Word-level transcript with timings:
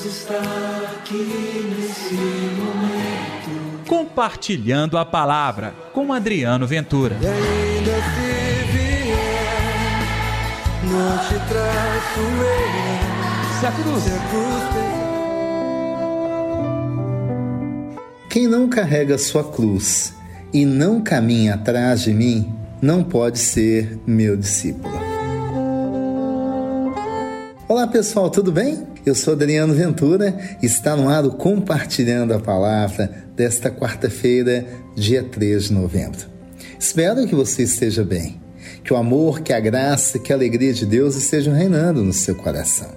Deus 0.00 0.04
está 0.06 0.40
aqui 0.96 1.74
nesse 1.78 2.14
momento. 2.14 3.86
Compartilhando 3.86 4.96
a 4.96 5.04
palavra 5.04 5.74
com 5.92 6.10
Adriano 6.12 6.66
Ventura. 6.66 7.16
E 7.20 7.26
ainda 7.26 7.90
se 7.90 8.64
vier, 8.72 9.98
não 10.84 11.18
te 11.18 11.34
traço 11.48 12.20
eu. 12.20 13.60
Se 13.60 13.66
a 13.66 13.72
cruz, 13.72 14.02
Se 14.02 14.10
a 14.10 14.18
cruz. 14.30 14.60
Quem 18.30 18.46
não 18.46 18.68
carrega 18.70 19.18
sua 19.18 19.44
cruz 19.44 20.14
e 20.52 20.64
não 20.64 21.02
caminha 21.02 21.54
atrás 21.54 22.02
de 22.02 22.14
mim, 22.14 22.54
não 22.80 23.02
pode 23.04 23.38
ser 23.38 23.98
meu 24.06 24.36
discípulo. 24.36 24.98
Olá 27.68 27.86
pessoal, 27.86 28.30
tudo 28.30 28.50
bem? 28.50 28.89
Eu 29.04 29.14
sou 29.14 29.32
Adriano 29.32 29.72
Ventura 29.72 30.38
e 30.62 30.66
está 30.66 30.94
no 30.94 31.08
ar 31.08 31.26
Compartilhando 31.30 32.34
a 32.34 32.38
Palavra 32.38 33.10
desta 33.34 33.70
quarta-feira, 33.70 34.66
dia 34.94 35.22
3 35.22 35.64
de 35.64 35.72
novembro. 35.72 36.26
Espero 36.78 37.26
que 37.26 37.34
você 37.34 37.62
esteja 37.62 38.04
bem, 38.04 38.38
que 38.84 38.92
o 38.92 38.96
amor, 38.96 39.40
que 39.40 39.54
a 39.54 39.60
graça, 39.60 40.18
que 40.18 40.30
a 40.32 40.36
alegria 40.36 40.74
de 40.74 40.84
Deus 40.84 41.16
estejam 41.16 41.54
reinando 41.54 42.04
no 42.04 42.12
seu 42.12 42.34
coração. 42.34 42.88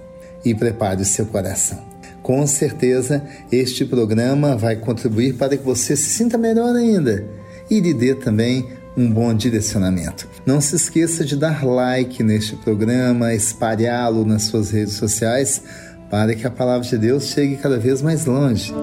E 0.44 0.54
prepare 0.54 1.02
o 1.02 1.06
seu 1.06 1.26
coração. 1.26 1.82
Com 2.22 2.46
certeza, 2.46 3.24
este 3.50 3.86
programa 3.86 4.58
vai 4.58 4.76
contribuir 4.76 5.36
para 5.36 5.56
que 5.56 5.64
você 5.64 5.96
se 5.96 6.10
sinta 6.10 6.38
melhor 6.38 6.76
ainda 6.76 7.26
e 7.72 7.80
lhe 7.80 7.94
dê 7.94 8.14
também 8.14 8.68
um 8.96 9.10
bom 9.10 9.34
direcionamento. 9.34 10.28
Não 10.46 10.60
se 10.60 10.76
esqueça 10.76 11.26
de 11.26 11.36
dar 11.36 11.66
like 11.66 12.22
neste 12.22 12.56
programa, 12.58 13.34
espalhá-lo 13.34 14.26
nas 14.26 14.44
suas 14.44 14.70
redes 14.70 14.94
sociais 14.94 15.62
para 16.10 16.36
que 16.36 16.46
a 16.46 16.52
palavra 16.52 16.88
de 16.88 16.98
Deus 16.98 17.26
chegue 17.26 17.58
cada 17.58 17.78
vez 17.78 18.02
mais 18.02 18.26
longe. 18.26 18.74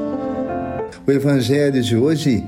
O 1.07 1.11
evangelho 1.11 1.83
de 1.83 1.97
hoje, 1.97 2.45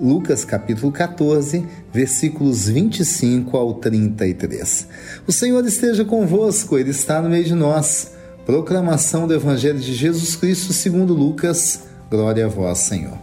Lucas 0.00 0.44
capítulo 0.44 0.92
14, 0.92 1.64
versículos 1.92 2.68
25 2.68 3.56
ao 3.56 3.74
33. 3.74 4.88
O 5.26 5.32
Senhor 5.32 5.64
esteja 5.64 6.04
convosco, 6.04 6.78
ele 6.78 6.90
está 6.90 7.22
no 7.22 7.28
meio 7.28 7.44
de 7.44 7.54
nós. 7.54 8.12
Proclamação 8.44 9.26
do 9.26 9.34
evangelho 9.34 9.78
de 9.78 9.94
Jesus 9.94 10.36
Cristo 10.36 10.72
segundo 10.72 11.14
Lucas. 11.14 11.80
Glória 12.10 12.46
a 12.46 12.48
vós, 12.48 12.78
Senhor. 12.78 13.18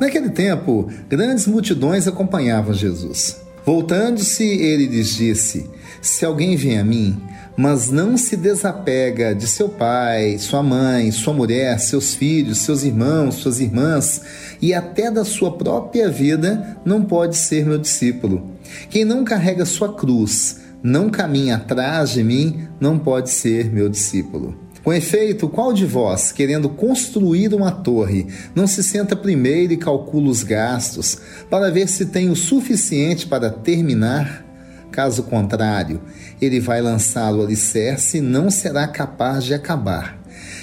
Naquele 0.00 0.30
tempo, 0.30 0.90
grandes 1.08 1.46
multidões 1.46 2.08
acompanhavam 2.08 2.72
Jesus. 2.72 3.36
Voltando-se, 3.70 4.42
ele 4.42 4.86
lhes 4.86 5.14
disse: 5.14 5.70
Se 6.02 6.24
alguém 6.24 6.56
vem 6.56 6.76
a 6.76 6.82
mim, 6.82 7.22
mas 7.56 7.88
não 7.88 8.16
se 8.16 8.36
desapega 8.36 9.32
de 9.32 9.46
seu 9.46 9.68
pai, 9.68 10.38
sua 10.38 10.60
mãe, 10.60 11.12
sua 11.12 11.32
mulher, 11.32 11.78
seus 11.78 12.12
filhos, 12.12 12.58
seus 12.58 12.82
irmãos, 12.82 13.36
suas 13.36 13.60
irmãs 13.60 14.22
e 14.60 14.74
até 14.74 15.08
da 15.08 15.24
sua 15.24 15.52
própria 15.56 16.10
vida, 16.10 16.78
não 16.84 17.04
pode 17.04 17.36
ser 17.36 17.64
meu 17.64 17.78
discípulo. 17.78 18.50
Quem 18.90 19.04
não 19.04 19.22
carrega 19.22 19.64
sua 19.64 19.94
cruz, 19.94 20.58
não 20.82 21.08
caminha 21.08 21.54
atrás 21.54 22.10
de 22.10 22.24
mim, 22.24 22.66
não 22.80 22.98
pode 22.98 23.30
ser 23.30 23.70
meu 23.70 23.88
discípulo. 23.88 24.58
Com 24.82 24.92
efeito, 24.92 25.48
qual 25.48 25.74
de 25.74 25.84
vós, 25.84 26.32
querendo 26.32 26.68
construir 26.68 27.52
uma 27.52 27.70
torre, 27.70 28.26
não 28.54 28.66
se 28.66 28.82
senta 28.82 29.14
primeiro 29.14 29.74
e 29.74 29.76
calcula 29.76 30.28
os 30.28 30.42
gastos, 30.42 31.18
para 31.50 31.70
ver 31.70 31.86
se 31.88 32.06
tem 32.06 32.30
o 32.30 32.36
suficiente 32.36 33.26
para 33.26 33.50
terminar? 33.50 34.46
Caso 34.90 35.24
contrário, 35.24 36.00
ele 36.40 36.58
vai 36.60 36.80
lançar 36.80 37.34
o 37.34 37.42
alicerce 37.42 38.18
e 38.18 38.22
não 38.22 38.50
será 38.50 38.88
capaz 38.88 39.44
de 39.44 39.52
acabar. 39.52 40.18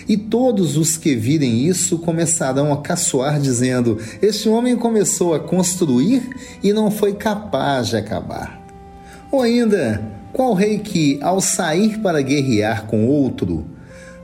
E 0.07 0.17
todos 0.17 0.77
os 0.77 0.97
que 0.97 1.15
virem 1.15 1.65
isso 1.65 1.99
começarão 1.99 2.73
a 2.73 2.81
caçoar, 2.81 3.39
dizendo: 3.39 3.99
Este 4.21 4.49
homem 4.49 4.75
começou 4.75 5.33
a 5.33 5.39
construir 5.39 6.27
e 6.63 6.73
não 6.73 6.89
foi 6.89 7.13
capaz 7.13 7.89
de 7.89 7.97
acabar. 7.97 8.61
Ou 9.31 9.41
ainda, 9.41 10.01
qual 10.33 10.53
rei 10.53 10.79
que, 10.79 11.19
ao 11.21 11.39
sair 11.39 11.99
para 11.99 12.21
guerrear 12.21 12.85
com 12.85 13.05
outro, 13.05 13.65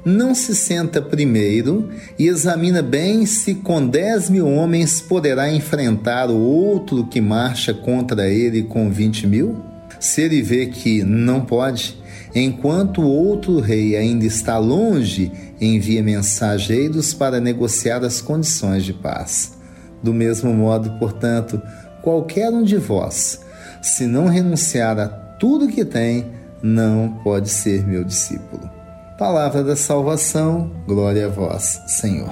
não 0.05 0.35
se 0.35 0.53
senta 0.53 1.01
primeiro 1.01 1.89
e 2.19 2.27
examina 2.27 2.81
bem 2.81 3.25
se 3.25 3.55
com 3.55 3.87
dez 3.87 4.29
mil 4.29 4.47
homens 4.47 4.99
poderá 4.99 5.51
enfrentar 5.51 6.29
o 6.29 6.37
outro 6.37 7.05
que 7.05 7.21
marcha 7.21 7.73
contra 7.73 8.27
ele 8.27 8.63
com 8.63 8.91
vinte 8.91 9.25
mil? 9.25 9.63
Se 9.99 10.21
ele 10.21 10.41
vê 10.41 10.65
que 10.65 11.03
não 11.03 11.41
pode, 11.41 11.97
enquanto 12.35 13.01
o 13.01 13.07
outro 13.07 13.59
rei 13.61 13.95
ainda 13.95 14.25
está 14.25 14.57
longe, 14.57 15.31
envia 15.61 16.03
mensageiros 16.03 17.13
para 17.13 17.39
negociar 17.39 18.03
as 18.03 18.19
condições 18.21 18.83
de 18.83 18.91
paz. 18.91 19.57
Do 20.01 20.13
mesmo 20.13 20.53
modo, 20.53 20.99
portanto, 20.99 21.61
qualquer 22.01 22.49
um 22.49 22.63
de 22.63 22.75
vós, 22.75 23.39
se 23.81 24.05
não 24.05 24.27
renunciar 24.27 24.99
a 24.99 25.07
tudo 25.07 25.69
que 25.69 25.85
tem, 25.85 26.25
não 26.61 27.19
pode 27.23 27.49
ser 27.49 27.87
meu 27.87 28.03
discípulo. 28.03 28.72
Palavra 29.17 29.63
da 29.63 29.75
salvação, 29.75 30.71
glória 30.87 31.27
a 31.27 31.29
vós, 31.29 31.79
Senhor. 31.85 32.31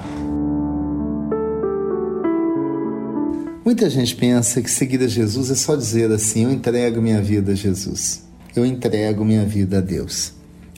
Muita 3.64 3.88
gente 3.88 4.16
pensa 4.16 4.60
que 4.60 4.68
seguir 4.68 5.00
a 5.00 5.06
Jesus 5.06 5.48
é 5.48 5.54
só 5.54 5.76
dizer 5.76 6.10
assim: 6.10 6.42
eu 6.42 6.50
entrego 6.50 7.00
minha 7.00 7.22
vida 7.22 7.52
a 7.52 7.54
Jesus, 7.54 8.24
eu 8.56 8.66
entrego 8.66 9.24
minha 9.24 9.44
vida 9.44 9.78
a 9.78 9.80
Deus. 9.80 10.32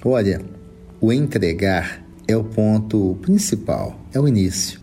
Olha, 0.05 0.43
o 1.01 1.11
entregar 1.11 2.05
é 2.29 2.37
o 2.37 2.45
ponto 2.45 3.17
principal, 3.23 3.99
é 4.13 4.21
o 4.21 4.29
início. 4.29 4.81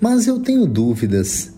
Mas 0.00 0.26
eu 0.26 0.40
tenho 0.40 0.66
dúvidas 0.66 1.52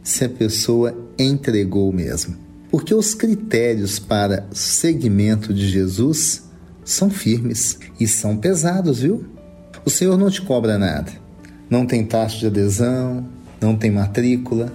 se 0.00 0.24
a 0.24 0.28
pessoa 0.28 0.96
entregou 1.18 1.92
mesmo, 1.92 2.36
porque 2.70 2.94
os 2.94 3.14
critérios 3.14 3.98
para 3.98 4.46
seguimento 4.52 5.52
de 5.52 5.68
Jesus 5.68 6.43
são 6.84 7.08
firmes 7.08 7.78
e 7.98 8.06
são 8.06 8.36
pesados, 8.36 9.00
viu? 9.00 9.24
O 9.84 9.90
Senhor 9.90 10.16
não 10.16 10.30
te 10.30 10.42
cobra 10.42 10.78
nada. 10.78 11.12
Não 11.68 11.86
tem 11.86 12.04
taxa 12.04 12.38
de 12.38 12.46
adesão, 12.46 13.26
não 13.60 13.74
tem 13.74 13.90
matrícula, 13.90 14.72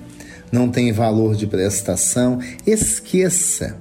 não 0.51 0.69
tem 0.69 0.91
valor 0.91 1.35
de 1.35 1.47
prestação. 1.47 2.39
Esqueça 2.65 3.77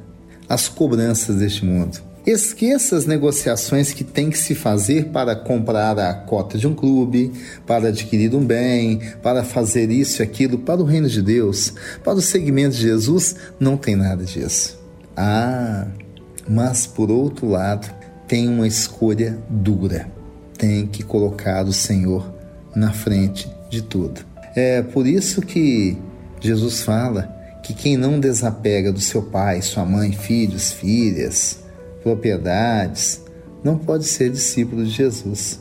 as 0.48 0.68
cobranças 0.68 1.36
deste 1.36 1.64
mundo. 1.64 2.08
Esqueça 2.26 2.94
as 2.94 3.06
negociações 3.06 3.92
que 3.94 4.04
tem 4.04 4.28
que 4.28 4.36
se 4.36 4.54
fazer 4.54 5.06
para 5.06 5.34
comprar 5.34 5.98
a 5.98 6.12
cota 6.12 6.58
de 6.58 6.66
um 6.66 6.74
clube, 6.74 7.32
para 7.66 7.88
adquirir 7.88 8.34
um 8.34 8.44
bem, 8.44 9.00
para 9.22 9.42
fazer 9.42 9.90
isso 9.90 10.20
e 10.20 10.22
aquilo 10.22 10.58
para 10.58 10.80
o 10.80 10.84
reino 10.84 11.08
de 11.08 11.22
Deus, 11.22 11.72
para 12.04 12.12
o 12.12 12.20
segmento 12.20 12.76
de 12.76 12.82
Jesus, 12.82 13.34
não 13.58 13.78
tem 13.78 13.96
nada 13.96 14.24
disso. 14.24 14.78
Ah, 15.16 15.86
mas 16.46 16.86
por 16.86 17.10
outro 17.10 17.48
lado, 17.48 17.88
tem 18.28 18.46
uma 18.46 18.68
escolha 18.68 19.38
dura. 19.48 20.08
Tem 20.56 20.86
que 20.86 21.02
colocar 21.02 21.64
o 21.64 21.72
Senhor 21.72 22.30
na 22.76 22.92
frente 22.92 23.50
de 23.70 23.82
tudo. 23.82 24.20
É 24.54 24.82
por 24.82 25.06
isso 25.06 25.40
que 25.40 25.96
Jesus 26.40 26.82
fala 26.82 27.34
que 27.62 27.72
quem 27.72 27.96
não 27.96 28.20
desapega 28.20 28.92
do 28.92 29.00
seu 29.00 29.22
pai, 29.22 29.62
sua 29.62 29.84
mãe, 29.84 30.12
filhos, 30.12 30.72
filhas, 30.72 31.60
propriedades, 32.02 33.20
não 33.64 33.76
pode 33.78 34.04
ser 34.04 34.30
discípulo 34.30 34.84
de 34.84 34.90
Jesus. 34.90 35.60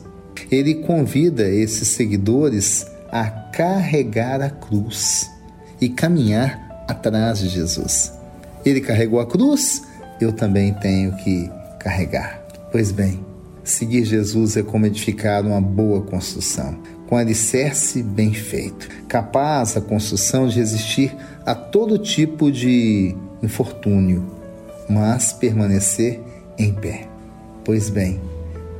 Ele 0.51 0.75
convida 0.75 1.49
esses 1.49 1.87
seguidores 1.89 2.85
a 3.11 3.29
carregar 3.29 4.41
a 4.41 4.49
cruz 4.49 5.29
e 5.79 5.89
caminhar 5.89 6.85
atrás 6.87 7.39
de 7.39 7.49
Jesus. 7.49 8.13
Ele 8.65 8.81
carregou 8.81 9.19
a 9.19 9.25
cruz, 9.25 9.81
eu 10.19 10.31
também 10.31 10.73
tenho 10.73 11.15
que 11.17 11.49
carregar. 11.79 12.36
Pois 12.69 12.91
bem, 12.91 13.25
seguir 13.63 14.03
Jesus 14.03 14.57
é 14.57 14.61
como 14.61 14.85
edificar 14.85 15.45
uma 15.45 15.61
boa 15.61 16.01
construção, 16.01 16.77
com 17.07 17.15
alicerce 17.15 18.03
bem 18.03 18.33
feito, 18.33 18.89
capaz 19.07 19.77
a 19.77 19.81
construção 19.81 20.49
de 20.49 20.55
resistir 20.55 21.15
a 21.45 21.55
todo 21.55 21.97
tipo 21.97 22.51
de 22.51 23.15
infortúnio, 23.41 24.25
mas 24.89 25.31
permanecer 25.31 26.19
em 26.57 26.73
pé. 26.73 27.07
Pois 27.63 27.89
bem, 27.89 28.19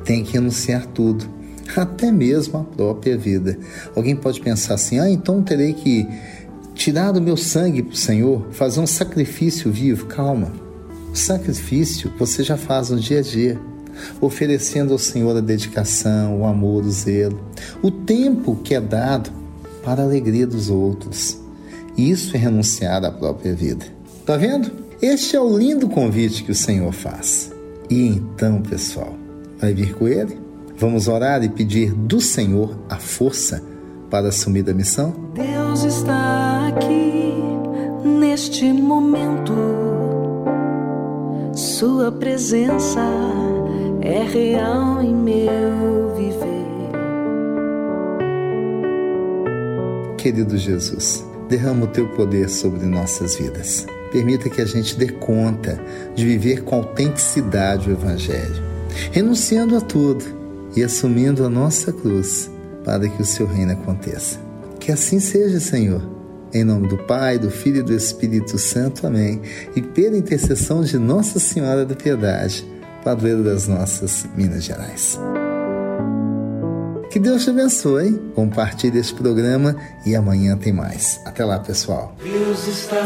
tem 0.04 0.22
que 0.22 0.38
anunciar 0.38 0.86
tudo, 0.88 1.26
até 1.78 2.12
mesmo 2.12 2.60
a 2.60 2.64
própria 2.66 3.18
vida. 3.18 3.58
Alguém 3.96 4.18
pode 4.18 4.42
pensar 4.42 4.74
assim: 4.74 5.00
ah, 5.00 5.10
então 5.10 5.42
terei 5.42 5.74
que 5.74 6.06
tirar 6.76 7.14
do 7.14 7.22
meu 7.22 7.38
sangue 7.38 7.82
para 7.82 7.94
o 7.94 7.98
Senhor, 7.98 8.48
fazer 8.52 8.82
um 8.82 8.88
sacrifício 8.88 9.72
vivo. 9.72 10.08
Calma, 10.08 10.52
o 11.10 11.16
sacrifício 11.16 12.12
você 12.20 12.44
já 12.44 12.58
faz 12.58 12.90
no 12.90 13.00
dia 13.00 13.20
a 13.20 13.22
dia 13.22 13.58
oferecendo 14.22 14.94
ao 14.94 15.00
Senhor 15.00 15.36
a 15.36 15.42
dedicação, 15.42 16.42
o 16.42 16.46
amor, 16.46 16.84
o 16.86 16.92
zelo, 16.92 17.40
o 17.82 17.92
tempo 17.92 18.56
que 18.64 18.76
é 18.76 18.82
dado 18.82 19.32
para 19.84 20.02
a 20.02 20.06
alegria 20.06 20.46
dos 20.46 20.70
outros. 20.70 21.40
Isso 21.98 22.36
é 22.36 22.40
renunciar 22.40 23.04
à 23.04 23.12
própria 23.12 23.56
vida. 23.56 23.86
Tá 24.26 24.38
vendo? 24.38 24.72
Este 25.02 25.36
é 25.36 25.42
o 25.42 25.58
lindo 25.58 25.88
convite 25.88 26.44
que 26.44 26.52
o 26.52 26.56
Senhor 26.56 26.92
faz. 26.92 27.52
E 27.90 28.08
então, 28.08 28.62
pessoal, 28.62 29.16
vai 29.60 29.74
vir 29.74 29.96
com 29.96 30.08
ele? 30.08 30.38
Vamos 30.78 31.08
orar 31.08 31.44
e 31.44 31.50
pedir 31.50 31.94
do 31.94 32.22
Senhor 32.22 32.78
a 32.90 32.98
força 32.98 33.64
para 34.10 34.28
assumir 34.28 34.70
a 34.70 34.74
missão? 34.74 35.14
Deus 35.34 35.84
está 35.84 36.68
aqui 36.68 37.34
neste 38.04 38.72
momento. 38.72 39.54
Sua 41.54 42.12
presença 42.12 43.02
é 44.08 44.24
real 44.24 45.04
em 45.04 45.14
meu 45.14 46.16
viver. 46.16 46.48
Querido 50.18 50.58
Jesus, 50.58 51.26
derrama 51.50 51.84
o 51.84 51.88
teu 51.88 52.08
poder 52.10 52.50
sobre 52.50 52.86
nossas 52.86 53.36
vidas. 53.36 53.86
Permita 54.10 54.50
que 54.50 54.62
a 54.62 54.66
gente 54.66 54.96
dê 54.96 55.10
conta 55.10 55.78
de 56.16 56.26
viver 56.26 56.64
com 56.64 56.78
autenticidade 56.78 57.90
o 57.90 57.92
Evangelho, 57.92 58.64
renunciando 59.12 59.76
a 59.76 59.82
tudo 59.82 60.24
e 60.74 60.82
assumindo 60.82 61.46
a 61.46 61.50
nossa 61.50 61.92
cruz 61.92 62.50
para 62.86 63.10
que 63.10 63.22
o 63.22 63.26
seu 63.26 63.46
reino 63.46 63.74
aconteça. 63.74 64.40
Que 64.80 64.90
assim 64.90 65.20
seja, 65.20 65.60
Senhor. 65.60 66.02
Em 66.54 66.64
nome 66.64 66.88
do 66.88 66.98
Pai, 66.98 67.38
do 67.38 67.52
Filho 67.52 67.80
e 67.80 67.84
do 67.84 67.94
Espírito 67.94 68.58
Santo. 68.58 69.06
Amém. 69.06 69.42
E 69.76 69.82
pela 69.82 70.18
intercessão 70.18 70.82
de 70.82 70.98
Nossa 70.98 71.42
Senhora 71.42 71.86
da 71.86 71.94
Piedade, 71.94 72.66
padroeira 73.08 73.42
das 73.42 73.70
nossas 73.70 74.28
Minas 74.36 74.66
Gerais. 74.66 75.18
Que 77.10 77.18
Deus 77.20 77.46
te 77.46 77.52
abençoe. 77.52 78.20
Compartilhe 78.36 79.00
este 79.00 79.14
programa 79.14 79.78
e 80.06 80.14
amanhã 80.14 80.58
tem 80.58 80.74
mais. 80.74 81.22
Até 81.26 81.46
lá, 81.46 81.58
pessoal. 81.58 82.14
Deus 82.22 82.68
está 82.68 83.02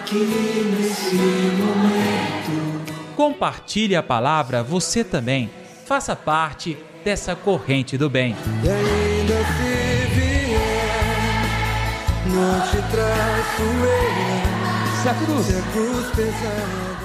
aqui 0.00 0.16
nesse 0.16 1.14
momento. 1.62 2.82
Compartilhe 3.14 3.94
a 3.94 4.02
palavra 4.02 4.64
você 4.64 5.04
também. 5.04 5.48
Faça 5.84 6.16
parte 6.16 6.76
dessa 7.04 7.36
corrente 7.36 7.96
do 7.96 8.10
bem. 8.10 8.34
E 8.64 8.68
ainda 8.68 9.44
se 9.44 10.06
vier, 10.16 11.44
não 12.34 12.60
te 12.62 12.78
traço 12.90 13.62
eu. 13.62 15.02
Se 15.02 15.08
a 15.08 15.14
cruz 15.14 15.46
Se 15.46 15.56
a 15.56 15.62
cruz 15.72 16.06
pesada 16.16 16.95